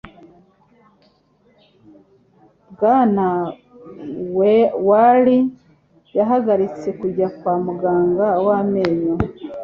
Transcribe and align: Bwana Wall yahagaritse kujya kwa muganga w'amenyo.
Bwana 2.75 3.25
Wall 4.87 5.25
yahagaritse 6.17 6.87
kujya 6.99 7.27
kwa 7.37 7.53
muganga 7.65 8.27
w'amenyo. 8.45 9.15